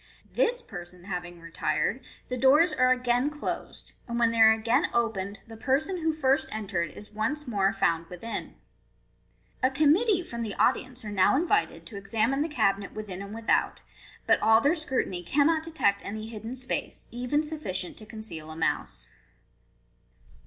[0.33, 4.87] This per son having retired, the doors are again closed; and when they are again
[4.95, 8.55] opened, the person who first entered is once more found within.
[9.61, 13.81] A committee from the audience are now invited to examine the cabinet within and without,
[14.25, 19.07] Dut all their scrutiny cannot detect any hidden space, even sufficient to conceal a mouse.